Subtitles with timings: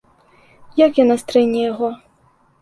[0.85, 1.93] Як яна стрэне яго?